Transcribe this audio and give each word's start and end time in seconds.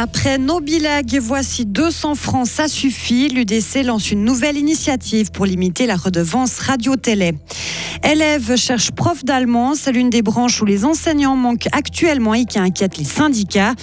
Après 0.00 0.38
Nobilag, 0.38 1.18
voici 1.20 1.66
200 1.66 2.14
francs, 2.14 2.46
ça 2.46 2.68
suffit. 2.68 3.28
L'UDC 3.30 3.82
lance 3.84 4.12
une 4.12 4.22
nouvelle 4.22 4.56
initiative 4.56 5.32
pour 5.32 5.44
limiter 5.44 5.86
la 5.86 5.96
redevance 5.96 6.60
radio-télé. 6.60 7.34
Élèves 8.04 8.56
cherchent 8.56 8.92
prof 8.92 9.24
d'allemand, 9.24 9.74
c'est 9.74 9.92
l'une 9.92 10.10
des 10.10 10.22
branches 10.22 10.60
où 10.62 10.64
les 10.64 10.84
enseignants 10.84 11.36
manquent 11.36 11.68
actuellement 11.72 12.34
et 12.34 12.44
qui 12.44 12.58
inquiète 12.58 12.96
les 12.96 13.04
syndicats. 13.04 13.74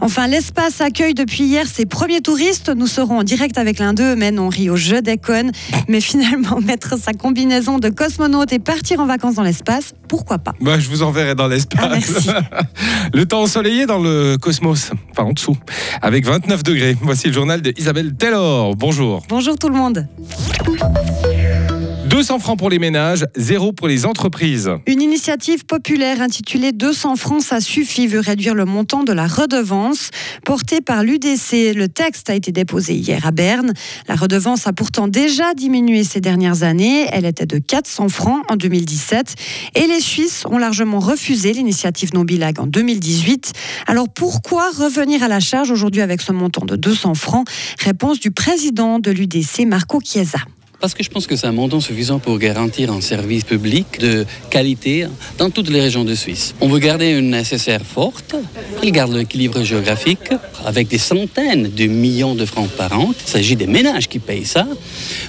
Enfin, 0.00 0.26
l'espace 0.26 0.80
accueille 0.80 1.14
depuis 1.14 1.44
hier 1.44 1.66
ses 1.66 1.86
premiers 1.86 2.20
touristes. 2.20 2.70
Nous 2.74 2.86
serons 2.86 3.18
en 3.18 3.22
direct 3.22 3.58
avec 3.58 3.78
l'un 3.78 3.94
d'eux, 3.94 4.16
mais 4.16 4.36
on 4.38 4.48
rit 4.48 4.70
au 4.70 4.76
jeu 4.76 5.02
déconne. 5.02 5.52
Mais 5.88 6.00
finalement, 6.00 6.60
mettre 6.64 6.98
sa 6.98 7.12
combinaison 7.12 7.78
de 7.78 7.88
cosmonaute 7.88 8.52
et 8.52 8.58
partir 8.58 9.00
en 9.00 9.06
vacances 9.06 9.34
dans 9.34 9.42
l'espace, 9.42 9.94
pourquoi 10.08 10.38
pas? 10.38 10.54
Bah, 10.60 10.78
Je 10.78 10.88
vous 10.88 11.02
enverrai 11.02 11.34
dans 11.34 11.48
l'espace. 11.48 12.28
Ah, 12.28 12.60
le 13.12 13.26
temps 13.26 13.42
ensoleillé 13.42 13.86
dans 13.86 13.98
le 13.98 14.36
cosmos, 14.38 14.90
enfin 15.10 15.24
en 15.24 15.32
dessous, 15.32 15.56
avec 16.02 16.24
29 16.24 16.62
degrés. 16.62 16.96
Voici 17.00 17.28
le 17.28 17.32
journal 17.32 17.62
de 17.62 17.72
Isabelle 17.76 18.14
Taylor. 18.14 18.74
Bonjour. 18.76 19.22
Bonjour 19.28 19.58
tout 19.58 19.68
le 19.68 19.76
monde. 19.76 20.06
200 22.08 22.38
francs 22.38 22.58
pour 22.58 22.70
les 22.70 22.78
ménages, 22.78 23.26
zéro 23.36 23.72
pour 23.72 23.86
les 23.86 24.06
entreprises. 24.06 24.70
Une 24.86 25.02
initiative 25.02 25.66
populaire 25.66 26.22
intitulée 26.22 26.72
200 26.72 27.16
francs, 27.16 27.42
ça 27.42 27.60
suffit, 27.60 28.06
veut 28.06 28.20
réduire 28.20 28.54
le 28.54 28.64
montant 28.64 29.04
de 29.04 29.12
la 29.12 29.26
redevance 29.26 30.08
portée 30.42 30.80
par 30.80 31.02
l'UDC. 31.02 31.74
Le 31.74 31.86
texte 31.86 32.30
a 32.30 32.34
été 32.34 32.50
déposé 32.50 32.94
hier 32.94 33.26
à 33.26 33.30
Berne. 33.30 33.74
La 34.08 34.14
redevance 34.14 34.66
a 34.66 34.72
pourtant 34.72 35.06
déjà 35.06 35.52
diminué 35.52 36.02
ces 36.02 36.22
dernières 36.22 36.62
années. 36.62 37.06
Elle 37.12 37.26
était 37.26 37.44
de 37.44 37.58
400 37.58 38.08
francs 38.08 38.42
en 38.48 38.56
2017. 38.56 39.34
Et 39.74 39.86
les 39.86 40.00
Suisses 40.00 40.44
ont 40.46 40.58
largement 40.58 41.00
refusé 41.00 41.52
l'initiative 41.52 42.14
Nobilag 42.14 42.58
en 42.58 42.66
2018. 42.66 43.52
Alors 43.86 44.08
pourquoi 44.08 44.70
revenir 44.70 45.22
à 45.22 45.28
la 45.28 45.40
charge 45.40 45.70
aujourd'hui 45.70 46.00
avec 46.00 46.22
ce 46.22 46.32
montant 46.32 46.64
de 46.64 46.74
200 46.74 47.14
francs? 47.14 47.46
Réponse 47.84 48.18
du 48.18 48.30
président 48.30 48.98
de 48.98 49.10
l'UDC, 49.10 49.66
Marco 49.66 50.00
Chiesa. 50.02 50.38
Parce 50.80 50.94
que 50.94 51.02
je 51.02 51.10
pense 51.10 51.26
que 51.26 51.34
c'est 51.34 51.48
un 51.48 51.52
montant 51.52 51.80
suffisant 51.80 52.20
pour 52.20 52.38
garantir 52.38 52.92
un 52.92 53.00
service 53.00 53.42
public 53.42 53.98
de 53.98 54.24
qualité 54.48 55.06
dans 55.36 55.50
toutes 55.50 55.70
les 55.70 55.80
régions 55.80 56.04
de 56.04 56.14
Suisse. 56.14 56.54
On 56.60 56.68
veut 56.68 56.78
garder 56.78 57.10
une 57.10 57.42
SSR 57.42 57.80
forte, 57.84 58.36
elle 58.80 58.92
garde 58.92 59.12
l'équilibre 59.12 59.64
géographique 59.64 60.30
avec 60.64 60.86
des 60.86 60.98
centaines 60.98 61.68
de 61.74 61.86
millions 61.86 62.36
de 62.36 62.44
francs 62.44 62.70
par 62.70 62.96
an. 62.96 63.12
Il 63.26 63.28
s'agit 63.28 63.56
des 63.56 63.66
ménages 63.66 64.08
qui 64.08 64.20
payent 64.20 64.44
ça, 64.44 64.68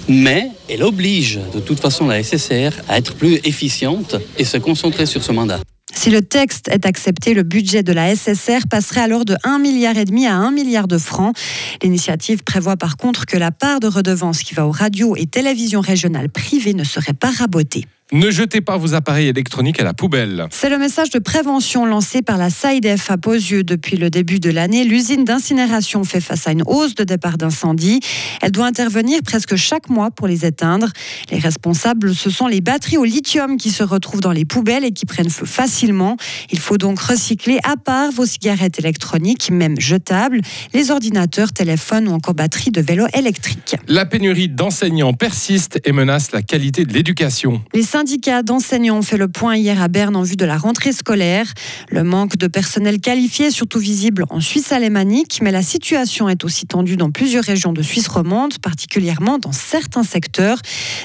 mais 0.08 0.50
elle 0.70 0.84
oblige 0.84 1.40
de 1.54 1.60
toute 1.60 1.80
façon 1.80 2.06
la 2.06 2.22
SSR 2.22 2.72
à 2.88 3.00
être 3.00 3.16
plus 3.16 3.40
efficiente 3.44 4.18
et 4.38 4.44
se 4.44 4.58
concentrer 4.58 5.08
sur 5.08 5.24
ce 5.24 5.32
mandat. 5.32 5.60
Si 6.00 6.12
le 6.12 6.22
texte 6.22 6.70
est 6.70 6.86
accepté, 6.86 7.34
le 7.34 7.44
budget 7.44 7.84
de 7.84 7.92
la 7.92 8.16
SSR 8.16 8.70
passerait 8.70 9.02
alors 9.02 9.26
de 9.26 9.34
1,5 9.44 9.60
milliard 9.60 9.98
à 9.98 10.48
1 10.48 10.52
milliard 10.52 10.88
de 10.88 10.98
francs. 10.98 11.36
L'initiative 11.84 12.42
prévoit 12.46 12.78
par 12.78 12.96
contre 12.96 13.26
que 13.26 13.36
la 13.36 13.52
part 13.52 13.82
de 13.82 13.88
redevance 13.88 14.44
qui 14.44 14.54
va 14.54 14.66
aux 14.66 14.72
radios 14.72 15.18
et 15.18 15.26
télévisions 15.26 15.82
régionales 15.82 16.30
privées 16.30 16.74
ne 16.74 16.86
serait 16.86 17.12
pas 17.12 17.32
rabotée. 17.32 17.86
Ne 18.12 18.32
jetez 18.32 18.60
pas 18.60 18.76
vos 18.76 18.96
appareils 18.96 19.28
électroniques 19.28 19.80
à 19.80 19.84
la 19.84 19.94
poubelle. 19.94 20.48
C'est 20.50 20.72
le 20.72 20.80
message 20.80 21.12
de 21.12 21.20
prévention 21.20 21.86
lancé 21.86 22.24
par 22.24 22.40
la 22.40 22.50
SAIDEF 22.50 23.12
à 23.12 23.20
Posieux 23.20 23.64
depuis 23.64 23.98
le 23.98 24.10
début 24.10 24.40
de 24.40 24.50
l'année. 24.50 24.84
L'usine 24.84 25.26
d'incinération 25.26 26.04
fait 26.04 26.20
face 26.20 26.48
à 26.48 26.52
une 26.52 26.64
hausse 26.66 26.96
de 26.96 27.04
départ 27.04 27.38
d'incendie. 27.38 28.00
Elle 28.42 28.50
doit 28.50 28.66
intervenir 28.66 29.20
presque 29.24 29.56
chaque 29.58 29.90
mois 29.90 30.10
pour 30.10 30.26
les 30.26 30.44
éteindre. 30.44 30.88
Les 31.30 31.38
responsables, 31.38 32.16
ce 32.16 32.32
sont 32.32 32.48
les 32.48 32.62
batteries 32.62 32.98
au 32.98 33.04
lithium 33.04 33.58
qui 33.58 33.70
se 33.70 33.84
retrouvent 33.84 34.22
dans 34.22 34.32
les 34.32 34.46
poubelles 34.46 34.86
et 34.86 34.92
qui 34.92 35.06
prennent 35.06 35.30
feu 35.30 35.46
facilement. 35.46 36.18
Il 36.52 36.58
faut 36.58 36.80
donc 36.80 37.00
recycler 37.00 37.60
à 37.64 37.78
part 37.78 38.12
vos 38.12 38.26
cigarettes 38.26 38.80
électroniques, 38.80 39.52
même 39.52 39.80
jetables, 39.80 40.42
les 40.74 40.90
ordinateurs, 40.90 41.54
téléphones 41.54 42.08
ou 42.08 42.12
encore 42.14 42.34
batteries 42.34 42.72
de 42.72 42.82
vélo 42.82 43.06
électriques. 43.14 43.76
La 43.88 44.08
pénurie 44.08 44.50
d'enseignants 44.50 45.14
persiste 45.14 45.80
et 45.86 45.92
menace 45.92 46.32
la 46.32 46.42
qualité 46.42 46.86
de 46.86 46.94
l'éducation. 46.94 47.62
Les 47.76 47.84
syndicats 48.00 48.44
d'enseignants 48.44 49.02
fait 49.02 49.18
le 49.18 49.28
point 49.28 49.58
hier 49.58 49.82
à 49.82 49.90
Berne 49.90 50.16
en 50.16 50.24
vue 50.24 50.38
de 50.38 50.46
la 50.46 50.58
rentrée 50.58 50.94
scolaire. 50.94 51.54
Le 51.90 52.06
manque 52.06 52.38
de 52.38 52.48
personnel 52.48 53.02
qualifié 53.02 53.48
est 53.48 53.52
surtout 53.52 53.80
visible 53.80 54.24
en 54.30 54.40
Suisse 54.40 54.72
alémanique, 54.72 55.40
mais 55.42 55.52
la 55.52 55.62
situation 55.62 56.30
est 56.30 56.46
aussi 56.46 56.66
tendue 56.66 56.96
dans 56.96 57.12
plusieurs 57.12 57.44
régions 57.44 57.74
de 57.74 57.82
Suisse 57.82 58.08
romande, 58.08 58.58
particulièrement 58.60 59.38
dans 59.38 59.52
certains 59.52 60.04
secteurs. 60.04 60.62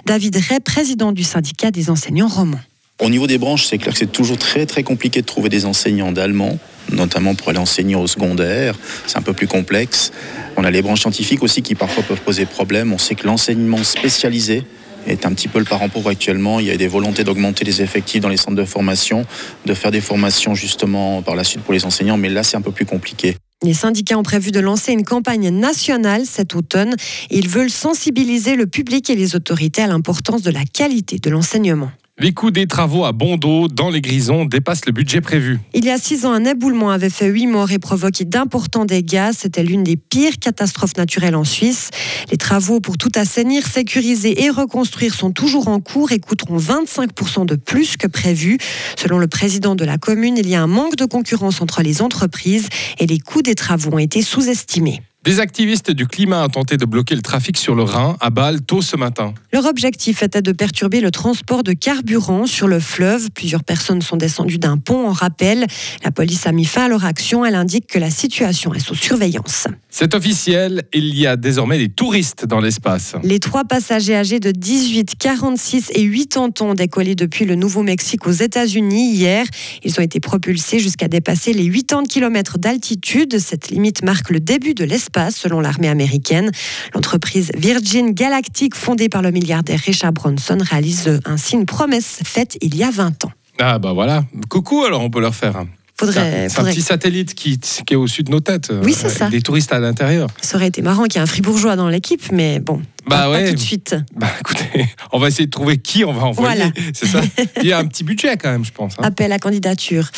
David 0.06 0.36
Ray, 0.36 0.60
président 0.60 1.10
du 1.10 1.24
syndicat 1.24 1.72
des 1.72 1.90
enseignants 1.90 2.28
romans. 2.28 2.60
Au 3.00 3.10
niveau 3.10 3.26
des 3.26 3.38
branches, 3.38 3.66
c'est 3.66 3.78
clair 3.78 3.92
que 3.92 3.98
c'est 3.98 4.12
toujours 4.12 4.38
très 4.38 4.64
très 4.64 4.84
compliqué 4.84 5.20
de 5.20 5.26
trouver 5.26 5.48
des 5.48 5.66
enseignants 5.66 6.12
d'allemand, 6.12 6.60
notamment 6.92 7.34
pour 7.34 7.48
aller 7.48 7.58
enseigner 7.58 7.96
au 7.96 8.06
secondaire. 8.06 8.76
C'est 9.08 9.18
un 9.18 9.22
peu 9.22 9.32
plus 9.32 9.48
complexe. 9.48 10.12
On 10.56 10.62
a 10.62 10.70
les 10.70 10.80
branches 10.80 11.00
scientifiques 11.00 11.42
aussi 11.42 11.60
qui 11.60 11.74
parfois 11.74 12.04
peuvent 12.04 12.22
poser 12.22 12.46
problème. 12.46 12.92
On 12.92 12.98
sait 12.98 13.16
que 13.16 13.26
l'enseignement 13.26 13.82
spécialisé 13.82 14.62
est 15.06 15.26
un 15.26 15.32
petit 15.32 15.48
peu 15.48 15.58
le 15.58 15.64
parent 15.64 15.88
pauvre 15.88 16.10
actuellement. 16.10 16.60
Il 16.60 16.66
y 16.66 16.70
a 16.70 16.76
des 16.76 16.88
volontés 16.88 17.24
d'augmenter 17.24 17.64
les 17.64 17.82
effectifs 17.82 18.20
dans 18.20 18.28
les 18.28 18.36
centres 18.36 18.56
de 18.56 18.64
formation, 18.64 19.26
de 19.66 19.74
faire 19.74 19.90
des 19.90 20.00
formations 20.00 20.54
justement 20.54 21.22
par 21.22 21.36
la 21.36 21.44
suite 21.44 21.62
pour 21.62 21.74
les 21.74 21.84
enseignants, 21.84 22.16
mais 22.16 22.28
là 22.28 22.42
c'est 22.42 22.56
un 22.56 22.62
peu 22.62 22.72
plus 22.72 22.86
compliqué. 22.86 23.36
Les 23.62 23.74
syndicats 23.74 24.18
ont 24.18 24.22
prévu 24.22 24.50
de 24.50 24.60
lancer 24.60 24.92
une 24.92 25.04
campagne 25.04 25.48
nationale 25.48 26.26
cet 26.26 26.54
automne. 26.54 26.96
Ils 27.30 27.48
veulent 27.48 27.70
sensibiliser 27.70 28.56
le 28.56 28.66
public 28.66 29.08
et 29.08 29.14
les 29.14 29.36
autorités 29.36 29.82
à 29.82 29.86
l'importance 29.86 30.42
de 30.42 30.50
la 30.50 30.64
qualité 30.64 31.18
de 31.18 31.30
l'enseignement. 31.30 31.90
Les 32.20 32.32
coûts 32.32 32.52
des 32.52 32.68
travaux 32.68 33.04
à 33.04 33.10
Bondo, 33.10 33.66
dans 33.66 33.90
les 33.90 34.00
Grisons, 34.00 34.44
dépassent 34.44 34.86
le 34.86 34.92
budget 34.92 35.20
prévu. 35.20 35.58
Il 35.74 35.84
y 35.84 35.90
a 35.90 35.98
six 35.98 36.24
ans, 36.24 36.32
un 36.32 36.44
éboulement 36.44 36.90
avait 36.90 37.10
fait 37.10 37.26
huit 37.26 37.48
morts 37.48 37.72
et 37.72 37.80
provoqué 37.80 38.24
d'importants 38.24 38.84
dégâts. 38.84 39.32
C'était 39.36 39.64
l'une 39.64 39.82
des 39.82 39.96
pires 39.96 40.38
catastrophes 40.38 40.96
naturelles 40.96 41.34
en 41.34 41.42
Suisse. 41.42 41.90
Les 42.30 42.36
travaux 42.36 42.78
pour 42.78 42.98
tout 42.98 43.10
assainir, 43.16 43.66
sécuriser 43.66 44.44
et 44.44 44.50
reconstruire 44.50 45.12
sont 45.12 45.32
toujours 45.32 45.66
en 45.66 45.80
cours 45.80 46.12
et 46.12 46.20
coûteront 46.20 46.56
25% 46.56 47.46
de 47.46 47.56
plus 47.56 47.96
que 47.96 48.06
prévu. 48.06 48.58
Selon 48.96 49.18
le 49.18 49.26
président 49.26 49.74
de 49.74 49.84
la 49.84 49.98
commune, 49.98 50.38
il 50.38 50.48
y 50.48 50.54
a 50.54 50.62
un 50.62 50.68
manque 50.68 50.94
de 50.94 51.06
concurrence 51.06 51.60
entre 51.60 51.82
les 51.82 52.00
entreprises 52.00 52.68
et 53.00 53.06
les 53.06 53.18
coûts 53.18 53.42
des 53.42 53.56
travaux 53.56 53.90
ont 53.90 53.98
été 53.98 54.22
sous-estimés. 54.22 55.02
Des 55.24 55.40
activistes 55.40 55.90
du 55.90 56.06
climat 56.06 56.44
ont 56.44 56.48
tenté 56.50 56.76
de 56.76 56.84
bloquer 56.84 57.14
le 57.14 57.22
trafic 57.22 57.56
sur 57.56 57.74
le 57.74 57.82
Rhin 57.82 58.18
à 58.20 58.28
Bâle 58.28 58.60
tôt 58.60 58.82
ce 58.82 58.94
matin. 58.94 59.32
Leur 59.54 59.64
objectif 59.64 60.22
était 60.22 60.42
de 60.42 60.52
perturber 60.52 61.00
le 61.00 61.10
transport 61.10 61.62
de 61.62 61.72
carburant 61.72 62.44
sur 62.44 62.68
le 62.68 62.78
fleuve. 62.78 63.30
Plusieurs 63.30 63.64
personnes 63.64 64.02
sont 64.02 64.18
descendues 64.18 64.58
d'un 64.58 64.76
pont 64.76 65.08
en 65.08 65.12
rappel. 65.12 65.64
La 66.04 66.10
police 66.10 66.46
a 66.46 66.52
mis 66.52 66.66
fin 66.66 66.84
à 66.84 66.88
leur 66.88 67.06
action. 67.06 67.42
Elle 67.42 67.54
indique 67.54 67.86
que 67.86 67.98
la 67.98 68.10
situation 68.10 68.74
est 68.74 68.80
sous 68.80 68.94
surveillance. 68.94 69.66
C'est 69.88 70.14
officiel, 70.14 70.82
il 70.92 71.18
y 71.18 71.26
a 71.26 71.36
désormais 71.36 71.78
des 71.78 71.88
touristes 71.88 72.44
dans 72.44 72.60
l'espace. 72.60 73.14
Les 73.22 73.40
trois 73.40 73.64
passagers 73.64 74.16
âgés 74.16 74.40
de 74.40 74.50
18, 74.50 75.14
46 75.18 75.90
et 75.94 76.06
80 76.06 76.48
ans 76.60 76.70
ont 76.72 76.74
décollé 76.74 77.14
depuis 77.14 77.46
le 77.46 77.54
Nouveau-Mexique 77.54 78.26
aux 78.26 78.32
États-Unis 78.32 79.12
hier. 79.12 79.46
Ils 79.84 79.98
ont 79.98 80.02
été 80.02 80.20
propulsés 80.20 80.80
jusqu'à 80.80 81.08
dépasser 81.08 81.54
les 81.54 81.70
80 81.70 82.02
km 82.10 82.58
d'altitude. 82.58 83.38
Cette 83.38 83.70
limite 83.70 84.02
marque 84.04 84.28
le 84.28 84.40
début 84.40 84.74
de 84.74 84.84
l'espace 84.84 85.13
selon 85.30 85.60
l'armée 85.60 85.88
américaine. 85.88 86.50
L'entreprise 86.94 87.50
Virgin 87.56 88.12
Galactic, 88.12 88.74
fondée 88.74 89.08
par 89.08 89.22
le 89.22 89.30
milliardaire 89.30 89.80
Richard 89.80 90.12
Branson, 90.12 90.58
réalise 90.60 91.20
ainsi 91.24 91.54
une 91.54 91.66
promesse 91.66 92.20
faite 92.24 92.58
il 92.60 92.76
y 92.76 92.84
a 92.84 92.90
20 92.90 93.24
ans. 93.24 93.32
Ah 93.60 93.78
bah 93.78 93.92
voilà, 93.92 94.24
coucou 94.48 94.84
alors 94.84 95.02
on 95.02 95.10
peut 95.10 95.20
leur 95.20 95.34
faire. 95.34 95.64
Faudrait, 95.96 96.48
c'est 96.48 96.58
un, 96.58 96.64
petit 96.64 96.82
satellite 96.82 97.34
qui, 97.34 97.56
qui, 97.58 97.94
est 97.94 97.96
au-dessus 97.96 98.24
de 98.24 98.30
nos 98.32 98.40
têtes. 98.40 98.72
Oui, 98.82 98.92
c'est 98.92 99.08
ça. 99.08 99.28
Des 99.28 99.40
touristes 99.40 99.72
à 99.72 99.78
l'intérieur. 99.78 100.28
Ça 100.40 100.56
aurait 100.56 100.66
été 100.66 100.82
marrant 100.82 101.04
qu'il 101.04 101.14
y 101.14 101.18
ait 101.18 101.22
un 101.22 101.26
fribourgeois 101.26 101.76
dans 101.76 101.88
l'équipe, 101.88 102.32
mais 102.32 102.58
bon, 102.58 102.82
bah 103.06 103.30
ouais. 103.30 103.42
pas 103.44 103.48
tout 103.50 103.54
de 103.56 103.60
suite. 103.60 103.96
Bah 104.16 104.28
écoutez, 104.40 104.86
on 105.12 105.18
va 105.18 105.28
essayer 105.28 105.46
de 105.46 105.50
trouver 105.50 105.78
qui 105.78 106.04
on 106.04 106.12
va 106.12 106.24
envoyer. 106.24 106.56
Voilà. 106.56 106.70
C'est 106.94 107.06
ça. 107.06 107.20
Il 107.62 107.66
y 107.68 107.72
a 107.72 107.78
un 107.78 107.84
petit 107.86 108.04
budget 108.04 108.36
quand 108.36 108.50
même, 108.50 108.64
je 108.64 108.72
pense. 108.72 108.94
hein. 108.98 109.02
Appel 109.04 109.32
à 109.32 109.38
candidature. 109.38 110.08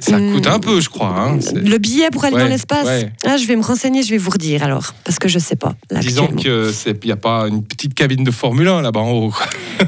Ça 0.00 0.16
Hum, 0.16 0.32
coûte 0.34 0.46
un 0.46 0.58
peu, 0.60 0.80
je 0.80 0.88
crois. 0.88 1.08
hein. 1.18 1.38
C'est- 1.40 1.54
Le 1.56 1.78
billet 1.78 2.08
pour 2.10 2.24
aller 2.24 2.36
Ouais, 2.36 2.42
dans 2.42 2.48
l'espace 2.48 2.86
ouais. 2.86 3.12
ah, 3.26 3.36
Je 3.36 3.46
vais 3.46 3.56
me 3.56 3.62
renseigner, 3.62 4.02
je 4.02 4.10
vais 4.10 4.18
vous 4.18 4.30
redire 4.30 4.62
alors, 4.62 4.94
parce 5.04 5.18
que 5.18 5.28
je 5.28 5.38
sais 5.38 5.56
pas. 5.56 5.74
là, 5.90 6.00
Disons 6.00 6.24
actuellement. 6.26 6.72
qu'il 6.72 6.98
n'y 7.04 7.12
a 7.12 7.16
pas 7.16 7.46
une 7.48 7.62
petite 7.64 7.94
cabine 7.94 8.22
de 8.24 8.30
Formule 8.30 8.68
1 8.68 8.82
là-bas 8.82 9.00
en 9.00 9.10
haut. 9.12 9.34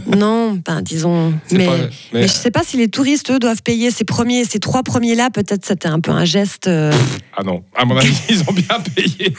Non, 0.07 0.59
ben 0.67 0.83
disons. 0.83 1.33
Mais, 1.53 1.67
pas- 1.67 1.77
mais... 1.77 1.89
mais- 2.21 2.23
je 2.29 2.33
sais 2.33 2.51
pas 2.51 2.63
si 2.65 2.77
les 2.77 2.89
touristes, 2.89 3.31
eux, 3.31 3.39
doivent 3.39 3.63
payer 3.63 3.91
ces 3.91 4.05
premiers, 4.05 4.45
ces 4.45 4.59
trois 4.59 4.83
premiers-là. 4.83 5.31
Peut-être 5.31 5.65
c'était 5.65 5.89
un 5.89 6.01
peu 6.01 6.11
un 6.11 6.25
geste. 6.25 6.67
euh, 6.69 6.93
Ah 7.37 7.43
non, 7.45 7.63
à 7.77 7.85
mon 7.85 7.97
avis, 7.97 8.13
ils 8.29 8.41
ont 8.41 8.53
bien 8.53 8.79
payé. 8.95 9.33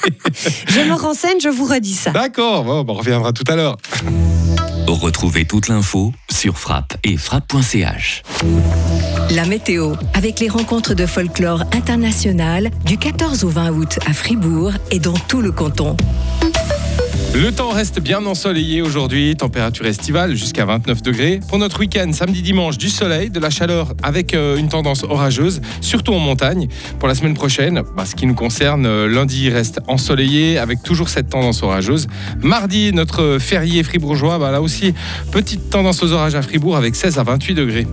Je 0.68 0.80
me 0.82 0.94
renseigne, 0.94 1.40
je 1.42 1.50
vous 1.50 1.66
redis 1.66 1.94
ça. 1.94 2.12
D'accord, 2.12 2.64
bon, 2.64 2.84
bah, 2.84 2.94
on 2.98 3.01
reviendra 3.02 3.34
tout 3.34 3.44
à 3.48 3.56
l'heure. 3.56 3.78
Retrouvez 4.88 5.46
toute 5.46 5.68
l'info 5.70 6.14
sur 6.30 6.60
frappe 6.60 6.94
et 7.04 7.18
frappe.ch. 7.18 8.22
La 9.32 9.46
météo, 9.46 9.94
avec 10.14 10.40
les 10.40 10.50
rencontres 10.50 10.94
de 10.94 11.06
folklore 11.06 11.62
international 11.74 12.70
du 12.86 12.98
14 12.98 13.44
au 13.44 13.50
20 13.50 13.72
août 13.72 14.00
à 14.06 14.14
Fribourg 14.14 14.74
et 14.92 15.00
dans 15.00 15.14
tout 15.28 15.42
le 15.42 15.52
canton. 15.52 15.98
Le 17.34 17.50
temps 17.54 17.70
reste 17.70 18.02
bien 18.02 18.26
ensoleillé 18.26 18.82
aujourd'hui, 18.82 19.38
température 19.38 19.86
estivale 19.86 20.36
jusqu'à 20.36 20.66
29 20.66 21.02
degrés. 21.02 21.40
Pour 21.48 21.60
notre 21.60 21.80
week-end, 21.80 22.12
samedi, 22.12 22.42
dimanche, 22.42 22.78
du 22.78 22.90
soleil, 22.90 23.30
de 23.30 23.40
la 23.40 23.50
chaleur 23.50 23.94
avec 24.04 24.34
euh, 24.34 24.58
une 24.58 24.68
tendance 24.68 25.06
orageuse, 25.06 25.62
surtout 25.80 26.12
en 26.12 26.20
montagne. 26.20 26.68
Pour 27.00 27.08
la 27.08 27.16
semaine 27.16 27.34
prochaine, 27.34 27.84
bah, 27.96 28.06
ce 28.06 28.16
qui 28.16 28.26
nous 28.26 28.36
concerne, 28.36 28.86
euh, 28.86 29.08
lundi 29.08 29.50
reste 29.50 29.80
ensoleillé 29.88 30.58
avec 30.58 30.84
toujours 30.84 31.08
cette 31.08 31.30
tendance 31.30 31.64
orageuse. 31.64 32.08
Mardi, 32.42 32.92
notre 32.92 33.38
férié 33.40 33.82
fribourgeois, 33.84 34.38
bah, 34.38 34.52
là 34.52 34.62
aussi, 34.62 34.94
petite 35.32 35.70
tendance 35.70 36.04
aux 36.04 36.12
orages 36.12 36.36
à 36.36 36.42
Fribourg 36.42 36.76
avec 36.76 36.96
16 36.98 37.18
à 37.18 37.24
28 37.24 37.54
degrés. 37.54 37.88